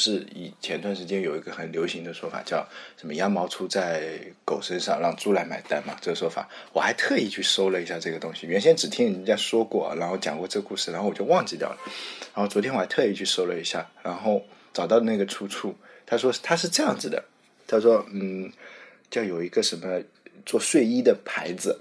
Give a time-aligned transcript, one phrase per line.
[0.00, 5.94] 是以前段时间有一个很流行的说法，叫什么“羊毛出在狗身上，让猪来买单”嘛？
[6.00, 8.46] 这个说法，我还特意去搜了一下这个东西。
[8.46, 11.78] 原先只听人家说过，然后讲过这个故事，然后我就忘记掉了。
[12.34, 15.76] 然后昨天我还特意去搜了一下，然后找到那个出处。
[16.06, 17.22] 他说他是这样子的，
[17.66, 18.50] 他说嗯，
[19.10, 20.02] 叫有一个什么
[20.46, 21.78] 做睡衣的牌子。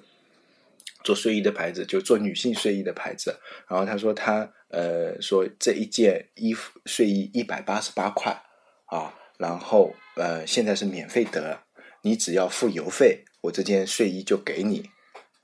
[1.01, 3.33] 做睡衣的牌子，就做女性睡衣的牌子。
[3.69, 8.31] 然后他说他呃说这一件衣服睡衣一百八十八块
[8.85, 11.61] 啊，然后呃现在是免费得，
[12.01, 14.89] 你只要付邮费，我这件睡衣就给你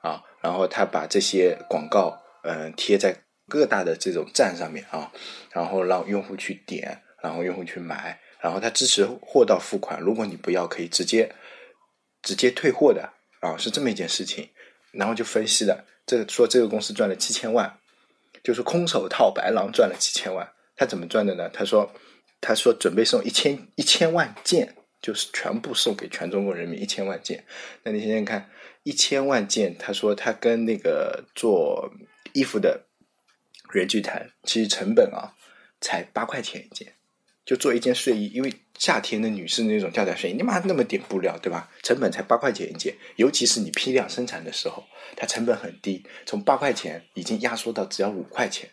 [0.02, 0.24] 啊。
[0.42, 5.12] 然后他把这些广告嗯贴在各大的这种站上面啊，
[5.52, 11.34] 然后让用户去点，然后用户去买，然后他支持货到付款，如果你不要可以直接
[12.21, 14.49] 直接退货的啊，是这么一件事情。
[14.98, 17.80] 然后就分析了，这说这个公司赚了七千万，
[18.46, 20.48] 就是空手套白狼赚了几千万。
[20.76, 21.49] 他怎么赚的呢？
[21.49, 21.91] 他说，
[22.40, 27.43] 他说准备送一千一千万件，就是全部送给全中国人民一千万件。
[27.84, 28.52] 那你想想看，
[28.84, 31.91] 一千万件，他说他跟那个做
[32.34, 32.85] 衣服的
[33.71, 35.34] 人去谈，其实成本啊
[35.82, 36.93] 才八块钱一件。
[37.46, 41.70] 就做一件睡衣，因为夏天的女士那种吊带睡衣，你妈那么点布料，对吧？
[41.84, 44.84] 成本才八块钱一件，尤其是你批量生产的时候，
[45.15, 48.71] 它成本很低，从八块钱已经压缩到只要五块钱。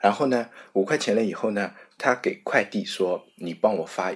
[0.00, 4.14] 然后呢，五块钱了以后呢，他给快递说你帮我发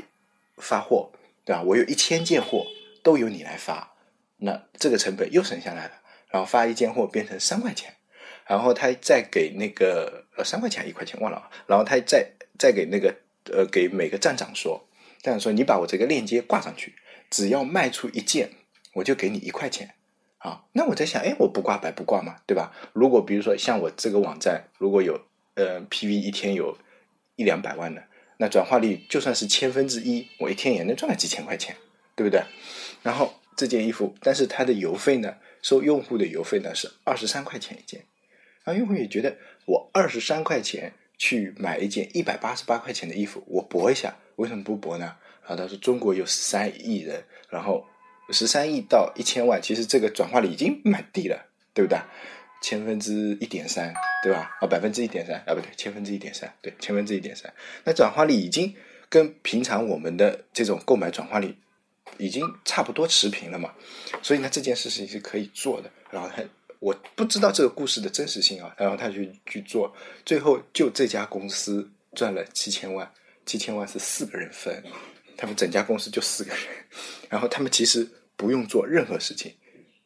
[0.57, 1.13] 发货，
[1.45, 1.63] 对吧？
[1.63, 2.67] 我有一千件货
[3.03, 3.95] 都由你来发，
[4.39, 5.93] 那这个成本又省下来了。
[6.31, 7.95] 然后发一件货变成三块钱，
[8.47, 13.15] 然后他再给那个呃三块钱一块钱忘了，然后他再再给那个。
[13.51, 14.87] 呃，给每个站长说，
[15.23, 16.95] 站长说，你把我这个链接挂上去，
[17.31, 18.51] 只要卖出一件，
[18.95, 19.95] 我就给你一块钱。
[20.39, 22.73] 啊，那我在想，哎，我不挂白不挂嘛，对吧？
[22.93, 25.21] 如果比如说像我这个网站，如果有
[25.55, 26.77] 呃 PV 一天有
[27.37, 28.03] 一两百万的，
[28.39, 31.77] 那转化率就算是千分之一，我一天也能赚个几千块钱，
[32.17, 32.43] 对不对？
[33.03, 38.05] 然后这件衣服，但是它的邮费呢，收用户的邮费呢是二十三块钱一件，
[38.65, 39.37] 然后用户也觉得
[39.67, 40.93] 我二十三块钱。
[41.23, 45.15] 去买一件一百八十八块钱的衣服，我搏一下，为什么不搏呢？
[45.43, 47.87] 然后他说中国有十三亿人，然后
[48.31, 51.97] 十三亿到一千万，其实这个转化率已经蛮低了，对不对？
[52.61, 53.95] 千分之一点三，
[54.25, 54.51] 对吧？
[54.61, 58.75] 啊，百分之一点三啊，不对，千分之一点三，对，千分之一点三，那转化率已经
[59.09, 61.55] 跟平常我们的这种购买转化率
[62.19, 63.73] 已经差不多持平了嘛，
[64.23, 66.43] 所以呢，这件事情是可以做的，然后他。
[66.83, 69.95] 我不知道这个故事的真实性啊，然后他去去做，
[70.27, 73.09] 最后就这家公司赚了七千万，
[73.47, 74.83] 七千万是四个人分，
[75.37, 76.61] 他们整家公司就四个人，
[77.31, 78.05] 然后他们其实
[78.37, 79.55] 不用做任何事情，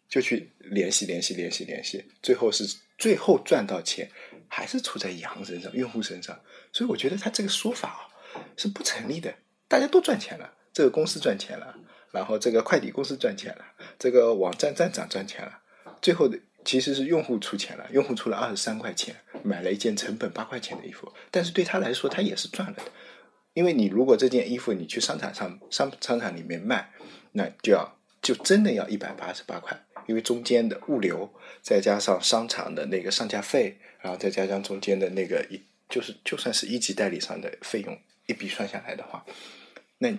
[0.07, 2.67] 就去联系联系联系联系，最后是
[2.99, 4.11] 最后赚到钱
[4.47, 6.39] 还是出在羊身上，用户身上，
[6.73, 9.35] 所以我觉得他这个说法啊是不成立的，
[9.67, 11.75] 大家都赚钱了，这个公司赚钱了，
[12.13, 13.65] 然后这个快递公司赚钱了，
[13.99, 15.59] 这个网站站长赚钱了，
[16.03, 16.39] 最后的。
[16.67, 22.83] 其实是用户出钱了，用户出了二十三块钱买了一件成本八块钱的衣服，但是对他来说他也是赚了的，
[23.55, 26.91] 因为你如果这件衣服你去商场上商商场里面卖，
[27.33, 31.33] 那就要就真的要一百八十八块，因为中间的物流
[31.63, 39.25] 再加上商场的那个上架费，然后再加上中间的那个一就是就算是一级代理商的费用一笔算下来的话，
[39.99, 40.11] 那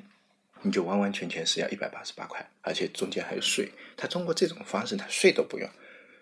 [0.61, 5.69] 你就完完全全是要一百八十八块，而且中间还有税，他通过这种方式他税都不用。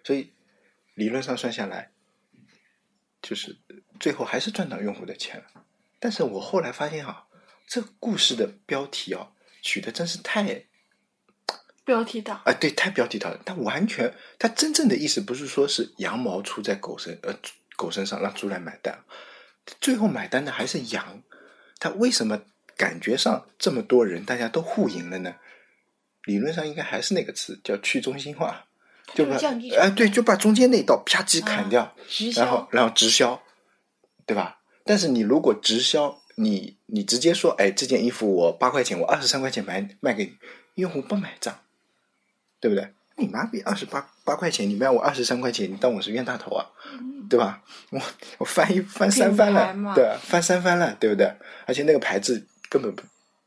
[0.06, 0.32] 所以
[0.94, 1.90] 理论上算下来，
[3.24, 3.58] 就是
[4.00, 5.66] 最后还是赚到用户的钱了。
[6.00, 7.26] 但是我后来发现啊，
[7.68, 9.32] 这个故事的标题啊，
[9.64, 10.66] 取的真是太
[11.84, 13.42] 标题党啊，对，太标题党了。
[13.44, 17.36] 它完全，它真正的意思不是说是羊毛出在狗身，呃，
[17.76, 19.04] 狗身上让猪来买单，
[19.82, 21.24] 最后买单的还是羊。
[21.80, 22.44] 它为什么
[22.78, 25.36] 感觉上这么多人大家都互赢了呢？
[26.26, 28.68] 理论上应该还是那个词，叫去中心化。
[29.14, 29.36] 就把
[29.80, 31.96] 哎，对，就把中间那道啪叽砍掉，
[32.36, 33.42] 然后然后直销，
[34.26, 34.58] 对吧？
[34.84, 40.34] 但是你如果直销，你你直接说，哎，这件衣服我八块钱，我二十三块钱买卖给你，
[40.76, 41.58] 用户不买账，
[42.60, 42.92] 对不对？
[43.18, 46.66] 你妈逼，二十八八块钱，你卖我二十三块钱，你当我是冤大头啊？
[47.30, 47.62] 对吧？
[47.92, 48.02] 我
[48.40, 51.32] 我翻一翻三番了，对，翻三番了，对不对？
[51.66, 53.04] 而且那个牌子根本不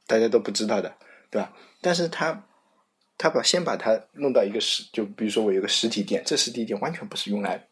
[0.07, 0.95] 大家都不知道的，
[1.31, 1.53] 对吧？
[1.83, 2.45] 但是他。
[3.19, 7.63] 他把先把它弄到一个实，就比如说我有个实体店，这实体店完全不是用来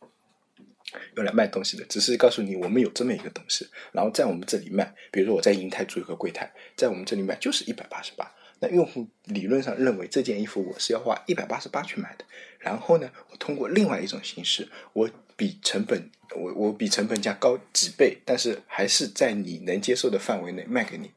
[1.15, 4.93] 用来卖东西的，只是告诉你我们有这么一个东西，然后在我们这里卖。
[5.11, 8.31] 比如说我在银泰租一个柜台，在我们这里卖就是一百八十八。
[8.59, 12.25] 那用户理论上认为这件衣服我是要花一百八十八去买的，
[12.59, 21.11] 然后呢，我通过另外一种形式，我比成本我我比成本价高几倍，但是还是在你能接受的范围内卖给你，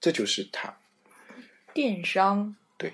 [0.00, 0.74] 这就是它。
[1.74, 2.90] 电商对，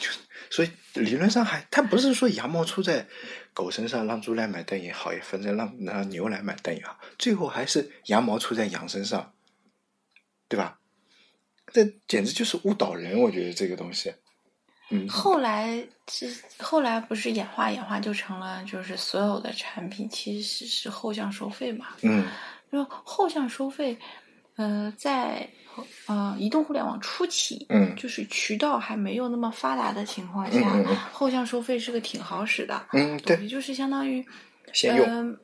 [0.00, 0.18] 就是。
[0.50, 3.06] 所以理论上还，它不是说羊毛出在
[3.52, 9.34] 狗身上，让猪来买单也好，也反正让让牛来买单也好，最后还是羊毛出在羊身上，
[10.48, 10.80] 对吧？
[11.70, 14.12] 这简直就是误导人，我觉得这个东西。
[14.90, 21.88] 嗯，后来是后来不是演化演化就成了，就是所有的产品其实是后向收费嘛。
[22.00, 22.26] 嗯，
[22.72, 23.98] 就后向收费，
[24.56, 25.46] 呃，在
[26.06, 32.86] 呃移动互联网初期，嗯就是渠道还没有那么发达的情况下，嗯嗯嗯 后向收费是个挺好使的。
[32.92, 34.24] 嗯，对，就是相当于
[34.72, 35.38] 先用，嗯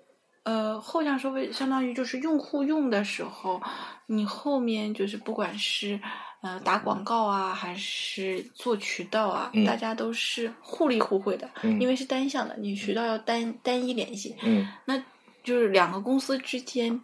[0.45, 3.61] 呃，后向收费相当于就是用户用的时候，
[4.07, 5.99] 你后面就是不管是
[6.43, 15.03] 呃打广告啊，还是做渠道啊，嗯大家都是互利互惠的，嗯因为是单向的，你渠道要单单一联系，嗯那
[15.43, 17.01] 就是两个公司之间。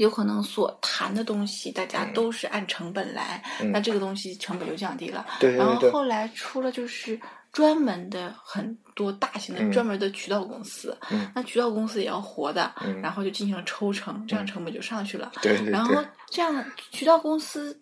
[0.00, 3.70] 有可能所谈的东西，大家都是按成本来，嗯。
[3.70, 5.26] 那这个东西成本就降低了。
[5.40, 7.20] 然后，后来出了就是
[7.52, 9.70] 专门的很多大型的嗯。
[9.70, 11.30] 专门的渠道公司，嗯。
[11.34, 12.98] 那渠道公司也要活的，嗯。
[13.02, 14.46] 然后就进行了抽成，这样嗯。
[14.46, 15.30] 成本就上去了。
[15.42, 17.78] 对对然后，这样渠道公司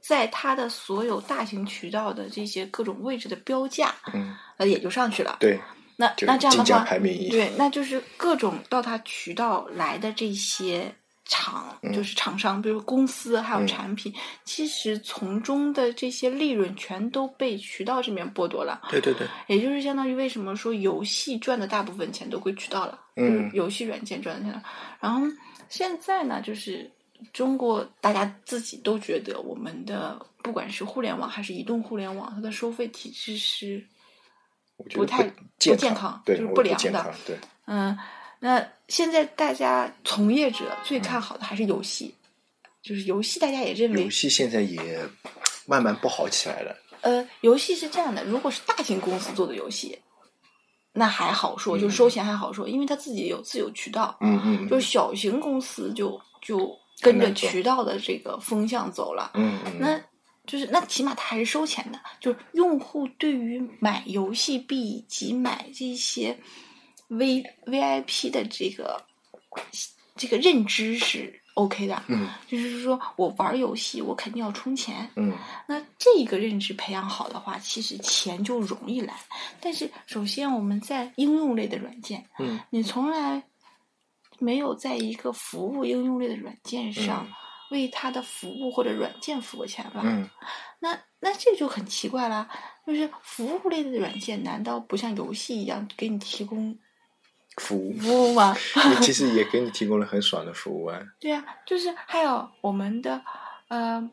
[0.00, 5.38] 在它的所有大型渠道的这些各种位置的标价，嗯，呃，也就上去了。
[5.40, 5.58] 对，
[5.96, 14.12] 那那这样的话，对，那就是各种到它渠道来的这些厂，嗯就是厂商，比如公司还有嗯产品，
[14.44, 18.80] 其实从中的这些利润全都被渠道这边剥夺了。
[18.90, 24.62] 对对对，也就是相当于为什么说游戏赚的大部分钱都归渠道了，嗯就是游戏软件赚的钱了。
[25.00, 25.26] 然后
[25.68, 26.90] 现在呢，就是
[27.32, 33.82] 中国大家自己都觉得我们的不管是互联网还是移动互联网，它的收费体制是
[34.92, 37.96] 不太不健康对，就是不良的，对，嗯，
[38.44, 42.12] 那现在大家从业者最看好的还是游戏，
[42.82, 44.98] 就是游戏，大家也认为游，戏现在也
[45.64, 49.96] 慢慢不好起来了，呃，游戏是这样的，如果是大型公司做的游戏，
[50.92, 54.18] 那还好说，就收钱还好说，因为他自己有自有渠道。
[54.20, 60.00] 嗯嗯，就是小型公司就就跟着渠道的这个风向走了，嗯嗯，那
[60.48, 66.36] 就是那起码它还是收钱的，就是用户对于买游戏币以及买这些
[67.12, 69.04] V VIP 的这个
[70.16, 72.28] 这个认知是 OK 的，嗯。
[72.48, 75.36] 就是说我玩游戏我肯定要充钱，嗯。
[75.66, 79.14] 那这个认知培养好的话，其实钱就容易来。
[79.60, 82.58] 但是首先我们在应用类的软件，嗯。
[82.70, 83.42] 你从来
[84.38, 87.32] 没有在一个服务应用类的软件上嗯
[87.72, 90.00] 为它的服务或者软件付过钱吧？
[90.04, 90.28] 嗯。
[90.78, 92.48] 那那这就很奇怪啦，
[92.86, 96.76] 就是服务类的软件难道不像游戏一样给你提供
[97.56, 98.56] 服务，服务吗？
[99.02, 103.22] 其实也给你提供了很爽的服务啊，对啊、就是还有我们的
[103.68, 104.10] 呃，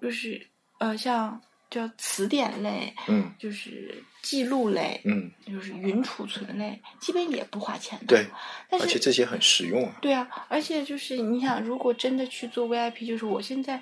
[0.00, 0.46] 就是
[0.78, 8.06] 呃，像叫词典类，嗯就是记录类，嗯，就是云储存类，基本也不花钱的。
[8.06, 8.26] 对，
[8.68, 13.80] 但是而且这些很实用啊，对啊，而且就是你想，如果真的去做 VIP，就是我现在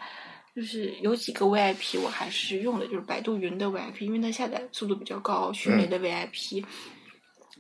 [0.57, 6.63] 就是有几个 VIP 我还是用的，就是百度云的 VIP，因为它下载速度比较高，迅雷的 VIP。
[6.63, 6.65] 嗯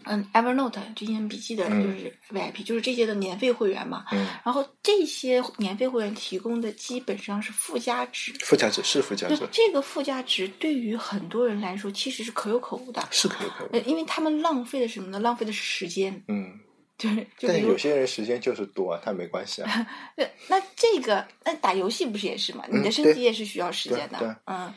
[0.04, 4.04] ，Evernote 就英文笔记的，嗯就是 VIP，、就是这些的年费会员嘛。
[4.12, 15.18] 嗯，然后这些年费会员提供的基本上是附加值，附加值是附加对值，这个附加值对于很多人来说其实是可有可无的，是可有可无呃，，因为他们浪费的什么呢？
[15.20, 16.58] 浪费的是时间，嗯，
[16.96, 19.86] 就是但有些人时间就是多啊，他没关系啊，
[20.16, 22.64] 对，那这个那打游戏不是也是嘛？
[22.70, 24.74] 你的升级也是需要时间的，嗯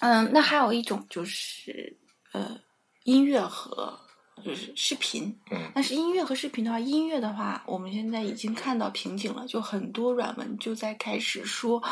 [0.00, 0.30] 嗯。
[0.32, 1.96] 那还有一种就是
[2.32, 2.58] 呃
[3.06, 3.98] 音乐和
[4.44, 5.70] 就是视频，嗯。
[5.74, 11.82] 但是音乐和视频的话，音乐的话，我们现在已经看到瓶颈了，就很多软文就在开始说，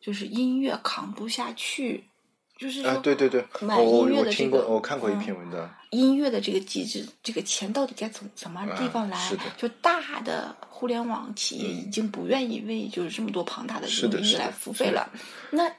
[0.00, 2.04] 就是音乐扛不下去，
[2.58, 5.18] 就是对对对，买我我音乐的这我听过，个我看过一嗯。
[5.20, 9.16] 篇文章，音乐的这个机制，这个钱到底该从什么地方来？
[9.16, 9.42] 啊是的。
[9.56, 15.10] 就大的互联网企业已经不愿意为就是这么多庞大的音乐来付费了。
[15.50, 15.70] 那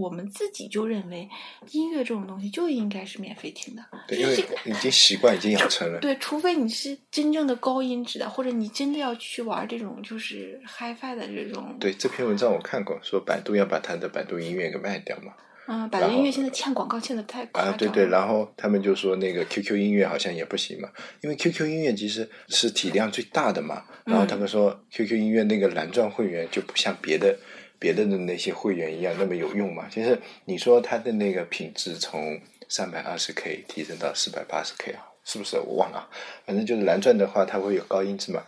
[0.00, 1.28] 我们自己就认为
[1.70, 4.36] 音乐这种东西就应该是免费听的，对，因为。
[4.64, 15.32] 已经习惯，已经养成了，对，除非你是真正的高音质的，或者你真的要去玩这种就是 HiFi 的这种，对这篇文章我看过，说百度要把它的百度音乐给卖掉嘛。
[15.68, 20.88] 嗯，百度音乐现在欠广告欠的太夸张啊，对对，然后他们就说那个 QQ 音乐好像也不行嘛，
[21.22, 23.84] 因为 QQ 音乐其实是体量最大的嘛。
[24.04, 27.36] 然后他们说 QQ 音乐那个蓝钻会员就不像别的
[27.78, 29.88] 别的的那些会员一样那么有用嘛。
[29.90, 35.56] 其实你说它的那个品质从三百二十 K 提升到四百八十 K 啊，是不是？
[35.58, 36.08] 我忘了，
[36.44, 38.42] 反正就是蓝钻的话，它会有高音质嘛。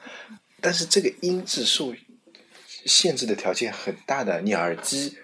[0.61, 1.95] 但是这个音质受
[2.85, 4.41] 限制的条件很大的。
[4.41, 5.17] 你耳机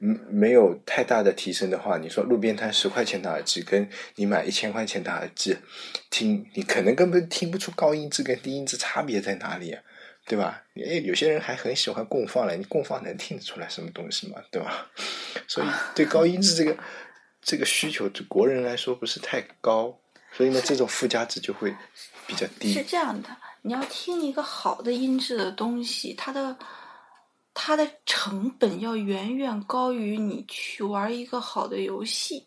[0.00, 5.56] 嗯没有太大的提升的话，你说路边摊十块钱的耳机，跟你买一千块钱的耳机
[6.10, 9.82] 听，你可能根本听不出高音质跟低音质差别在哪里、啊，
[10.26, 10.62] 对吧？
[10.76, 14.40] 哎，有些人还很喜欢供放嘞，你供放能听得出来什么东西吗？
[14.50, 14.86] 对吧？
[15.46, 16.76] 所以对高音质这个
[17.42, 19.94] 这个需求，对国人来说不是太高，
[20.32, 21.74] 所以呢，这种附加值就会
[22.26, 22.72] 比较低。
[22.72, 23.28] 是这样的，
[23.62, 26.56] 你要听一个好的音质的东西，它的
[27.52, 32.46] 它的成本要远远高于你去玩一个好的游戏。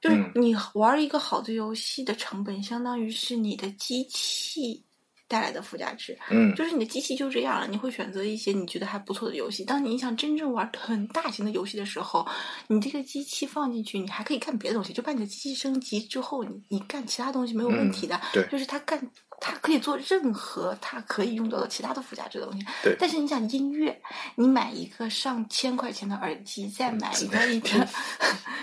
[0.00, 4.84] 就是嗯你玩一个好的游戏的成本，相当于是你的机器
[5.28, 6.16] 带来的附加值。
[6.30, 9.64] 嗯就是你的机器就这样了，你会选择一些你觉得还不错的游戏。
[9.64, 12.26] 当你想真正玩很大型的游戏的时候，
[12.68, 18.16] 你这个机器放进去，你还可以干别的东西，就把你的机器升级之后，你你干其他东西没有问题的。
[18.16, 18.98] 嗯对就是它干，
[19.40, 22.66] 它可以做任何它可以用到的其他的附加值的东西。
[22.82, 24.00] 对但是你想音乐，
[24.34, 27.68] 你买一个上千块钱的耳机，再买一个一 个，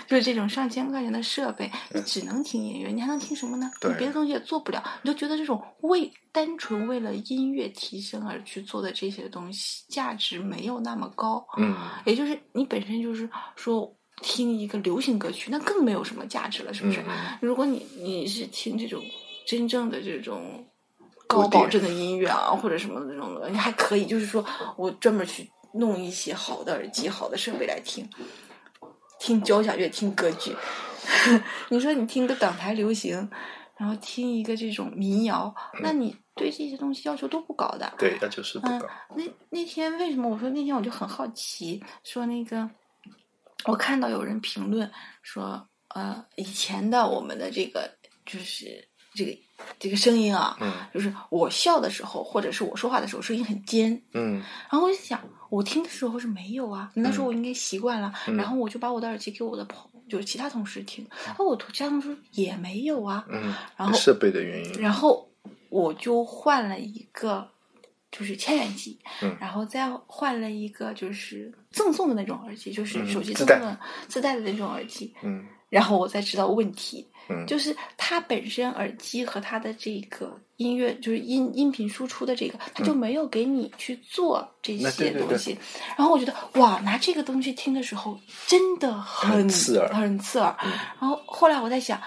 [0.06, 3.70] 就是这种上千块钱的设备，你只能听音乐，你还能听什么呢？
[3.82, 11.46] 你别的东西也做不了，你就觉得这种为单纯为了音乐提升而去做的这些东西，价值没有那么高。
[11.56, 17.00] 嗯，也就是你本身就是说听一个流行歌曲，那更没有什么价值了，是不是？
[17.02, 19.02] 嗯如果你你是听这种
[19.46, 20.66] 真正的这种
[21.26, 24.44] 高保真的音乐啊，或者什么的那种的，你还可以，就是说
[24.76, 28.08] 我专门去弄一些好的耳机、好的设备来听，
[29.18, 30.54] 听交响乐、听歌剧。
[31.68, 33.28] 你说你听个港台流行，
[33.76, 37.92] 然后听一个这种民谣，那你对这些东西要求都不高的。
[37.98, 38.80] 对，那就是不嗯。，
[39.14, 42.70] 那那天为什么我说那天我就很好奇，说那个
[43.66, 44.90] 我看到有人评论
[45.22, 47.90] 说，呃，以前的我们的这个
[48.24, 49.36] 就是这个
[49.78, 54.00] 这个声音啊，嗯就是我笑的时候，或者是我说话的时候，声音很尖。
[54.12, 58.12] 嗯然后我就想，我听的时候是没有啊，那时候我应该习惯了。
[58.26, 63.24] 嗯然后我就把我的耳机给我的朋就是其他同事听，然后我其他同事也没有啊。
[63.30, 64.72] 嗯，然后设备的原因。
[64.82, 65.26] 然后
[65.70, 67.48] 我就换了一个，
[68.12, 85.58] 就是千元机，嗯然后再换了一个就是赠送的那种耳机，就是嗯手机赠送的自带的那种耳机，嗯然后我才知道问题，嗯，就是它本身耳机和它的这个音乐，就是音音频输出的这个，它就没有给你去做这嗯对对对些东西。
[85.96, 88.16] 然后我觉得哇，拿这个东西听的时候
[88.46, 90.56] 真的很很刺耳很刺耳。
[90.62, 92.00] 嗯然后后来我在想，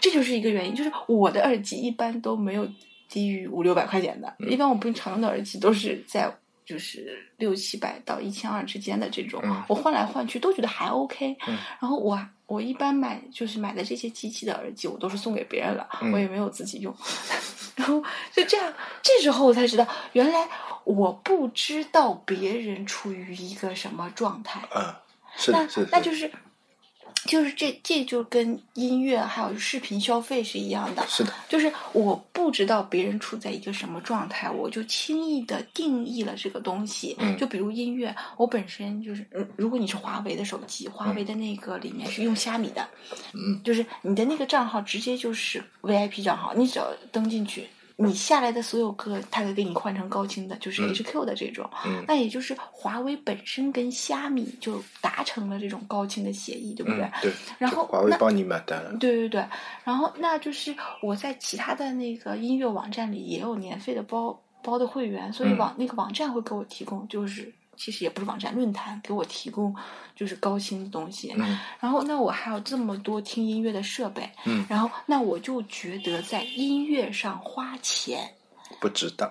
[0.00, 2.68] 这就是一个原因，就是我的耳机一般都没有
[3.08, 6.36] 低于五六百块钱的，嗯一般我平常用的耳机都是在。
[6.66, 11.34] 就是六七百到一千二之间的这种，嗯我换来换去都觉得还 OK。
[11.46, 16.94] 嗯然后我我一般买就是买的这些机器的耳机，我都是送给别人了，嗯我也没有自己用。
[17.76, 20.48] 然后就这样，这时候我才知道，原来
[20.84, 24.60] 我不知道别人处于一个什么状态。
[24.74, 24.94] 嗯，
[25.36, 26.30] 是那的，是的，那就是
[27.26, 37.16] 就是这这就跟音乐还有视频消费是一样的，是的，就是我不知道别人处在一个什么状态，我就轻易的定义了这个东西。
[37.18, 42.88] 嗯就比如音乐，我本身就是，嗯如果你是华为的手机，华为的那个里面是用虾米的，
[43.34, 47.66] 嗯，就是你的那个账号直接就是 VIP 账号，你只要登进去。
[47.98, 51.68] 你下来的所有歌，它会给你换成高清的，就是嗯 HQ 的这种。
[51.86, 57.04] 嗯那也就是华为本身跟虾米就达成了这种高清的协议，对不对？
[57.04, 58.92] 嗯对，然后华为帮你买单了。
[58.98, 59.46] 对对对，
[59.82, 69.74] 然后那就是我在其他的那个音乐网站里也有年费的包包的会员，所以嗯网、那个网站会给我提供，就是其实也不是网站，论坛给我提供
[70.14, 71.32] 就是高清的东西。
[71.36, 78.34] 嗯然后那我还有这么多听音乐的设备，嗯，然后那我就觉得在音乐上花钱，
[78.80, 79.30] 不值当，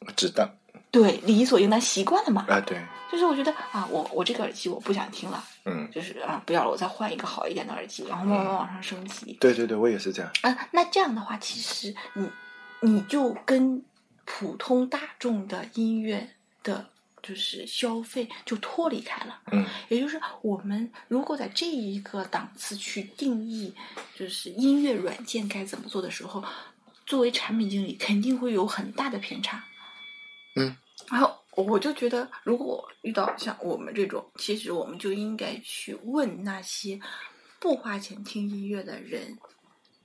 [0.00, 0.48] 不值当
[0.90, 2.46] 对理所应当，习惯了嘛。
[2.48, 2.78] 啊，对，
[3.10, 9.36] 就是我觉得啊，我我这个耳机我不想听了，嗯，就是啊不要了，我再换一个好一点的耳机，然后慢慢往上升级。
[9.40, 10.30] 对对对，我也是这样。
[10.42, 12.28] 啊，那这样的话，其实你
[12.80, 13.82] 你就跟
[14.24, 16.28] 普通大众的音乐
[16.62, 16.86] 的，
[17.22, 19.40] 就是消费就脱离开了。
[19.52, 23.74] 嗯也就是我们如果在这一个档次去定义，
[24.16, 26.42] 就是音乐软件该怎么做的时候，
[27.06, 29.62] 作为产品经理肯定会有很大的偏差。
[30.56, 30.76] 嗯，
[31.10, 36.98] 然后我就觉得，如果遇到像我们这种，其实我们就应该去问那些
[37.58, 39.38] 不花钱听音乐的人。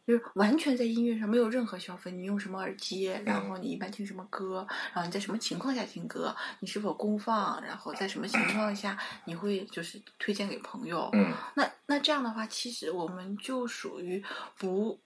[0.08, 14.24] 就是完全在音乐上没有任何消费，你用什么耳机，然后你一般听什么歌，然后你在什么情况下听歌，你是否公放，然后在什么情况下你会就是推荐给朋友，嗯那那这样的话，其实我们就属于
[14.58, 14.98] 不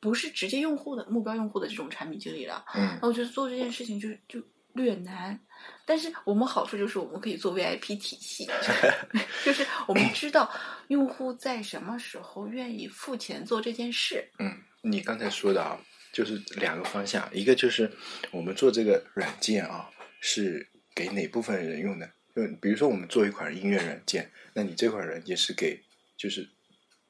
[0.00, 2.64] 不是直接用户的目标用户的这种产品经理了。
[2.74, 4.42] 嗯那我觉得做这件事情就就
[4.80, 5.38] 略难。
[5.84, 8.48] 但是我们好处就是我们可以做 VIP 体系，
[9.44, 10.50] 就是我们知道
[10.88, 14.30] 用户在什么时候愿意付钱做这件事。
[14.38, 15.78] 嗯，你刚才说的啊，
[16.12, 17.90] 就是两个方向，一个就是
[18.30, 22.08] 我们做这个软件啊，是给哪部分人用的？
[22.34, 25.82] 就比如说我们做一款音乐软件，那你这款软件是给
[26.16, 26.48] 就是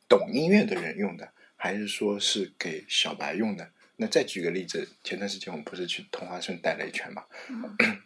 [0.09, 3.71] 懂音乐的人用的，还是说是给小白用的？
[4.01, 7.23] 那再举个例子，前段时间我们不是去同花顺待了一圈嘛？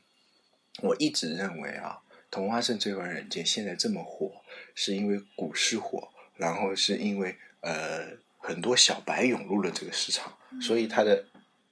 [0.83, 2.01] 我一直认为啊，
[2.33, 4.43] 同花顺这款软件现在这么火，
[4.75, 8.09] 是因为股市火，然后是因为呃
[8.39, 11.25] 很多小白涌入了这个市场，所以它的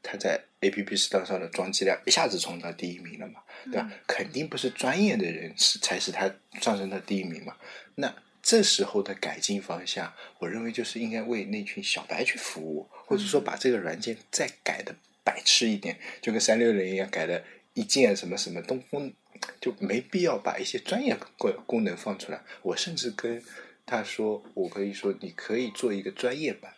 [0.05, 3.91] 它在 A P P Store 上的装机量一下子冲到第一名了嘛，对吧？
[4.07, 7.57] 肯定不是专业的人是才是它上升到第一名嘛。
[7.97, 14.95] 那这时候的改进方向，我认为就是应该为那群小白去服务，或者说把这个软件再改的
[15.25, 17.43] 白痴一点，就跟三六零一样改的。
[17.75, 19.11] 一键什么什么东风，
[19.59, 22.43] 就没必要把一些专业功功能放出来。
[22.61, 23.43] 我甚至跟
[23.87, 26.75] 他说，我可以说，你可以做一个专业版，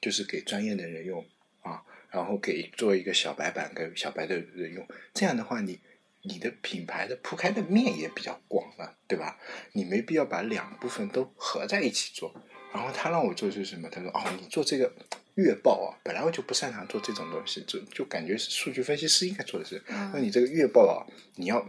[0.00, 1.22] 就是给专业的人用
[1.60, 4.88] 啊，然后给做一个小白版给小白的人用。
[5.12, 5.78] 这样的话，你
[6.22, 9.38] 你的品牌的铺开的面也比较广了，对吧？
[9.72, 12.34] 你没必要把两部分都合在一起做。
[12.72, 13.88] 然后他让我做是什么？
[13.90, 14.92] 他说：“哦，你做这个。”
[15.36, 19.82] 月报啊，本来我就不擅长做这种东西，就就感觉是数据分析师应该做的事。
[19.86, 21.64] 那你这个月报啊，你要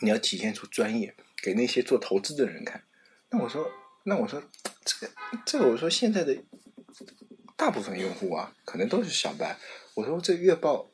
[0.00, 2.84] 你要体现出专业，给那些做投资的人看。
[3.30, 3.68] 那我说，
[4.04, 4.40] 那我说，
[4.84, 5.12] 这个
[5.44, 6.36] 这个，我说现在的
[7.56, 9.56] 大部分用户啊，可能都是小白。
[9.94, 10.88] 我说这月报，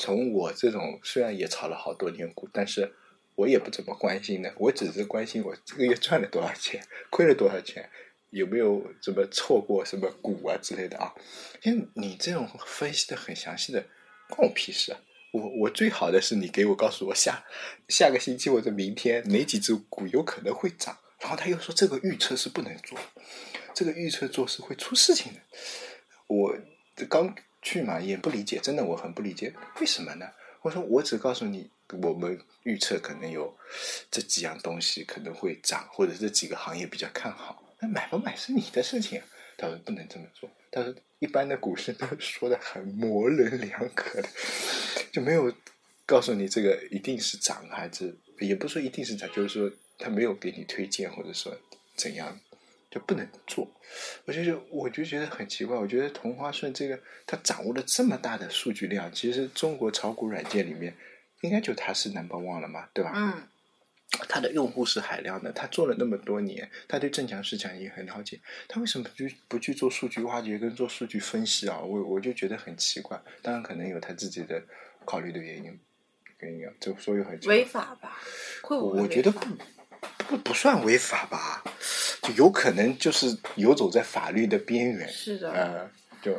[0.00, 2.94] 从我这种虽然也炒了好多年股，但是
[3.34, 7.90] 我也不怎么关心的，我只是关心我这个月赚了多少钱，亏了多少钱。
[8.30, 11.12] 有没有什么错过什么股啊之类的啊？
[11.62, 13.84] 因为你这种分析的很详细的，
[14.28, 15.00] 关我屁事啊！
[15.32, 17.44] 我我最好的是你给我告诉我下
[17.88, 22.96] 下个星期或者明天哪几只股有可能会涨，然后他又说这个预测是不能做，
[23.74, 25.40] 这个预测做是会出事情的。
[26.28, 26.56] 我
[27.08, 30.26] 刚去嘛也不理解，真的我很不理解，为什么呢？
[30.62, 31.70] 我说我只告诉你，
[32.02, 33.56] 我们预测可能有
[34.10, 37.62] 这几样东西可能会涨，或者这几个行业比较看好。
[37.78, 39.22] 那买不买是你的事情，
[39.56, 40.50] 他说不能这么做。
[40.70, 44.28] 他说一般的股市都说的很模棱两可的，
[45.10, 45.50] 就没有
[46.04, 51.56] 告诉你这个一定是涨还是，也不说一定是涨，就是说他没有给你推荐或者说
[51.96, 52.38] 怎样，
[52.90, 53.70] 就不能做。
[54.24, 60.96] 我就就我就觉得很奇怪，我觉得同花顺这个他掌握了这么大的数据量，其实中国炒股软件里面
[61.42, 63.12] 应该就他是 number one 了嘛，对吧？
[63.14, 63.46] 嗯。
[64.28, 71.78] 他的用户是海量的，他做了那么多年，他对正强市场也很了解，他为什么不去不去做数据挖掘跟做数据分析啊？
[71.78, 74.60] 我我就觉得很奇怪，当然可能有他自己的
[75.04, 75.78] 考虑的原因，
[76.40, 78.20] 原因啊，就所以很违法吧？
[78.62, 79.46] 会我觉得不
[80.26, 81.62] 不不算违法吧，
[82.22, 86.36] 就有可能就是游走在法律的边缘，是的，呃，就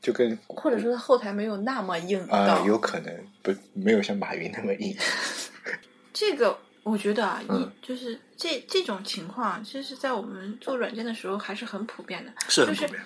[0.00, 4.96] 就跟或者说他后台没有那么硬啊，有可能不没有像马云那么硬，
[6.12, 6.58] 这个。
[6.84, 12.30] 我觉得啊，你就是这这种情况，其实，在我们做软件的时候还是很普遍的。
[12.46, 13.02] 是很普遍。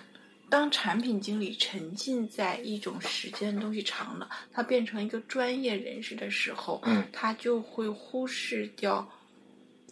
[0.50, 9.09] 当产品经理沉浸在一种时间东西长了，他变成一个专业人士的时候，嗯，他就会忽视掉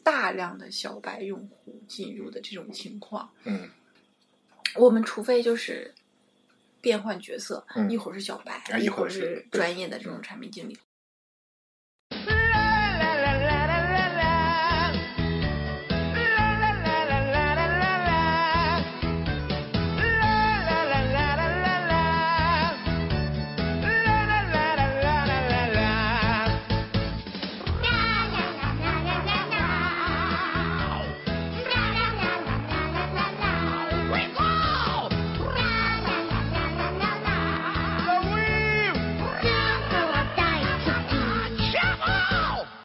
[0.06, 3.28] 大量的小白用户进入的这种情况。
[3.42, 3.68] 嗯，
[4.76, 5.92] 我们除非就是
[6.80, 10.78] 变换角色，一会儿是小白，一会儿是专业的这种产品经理。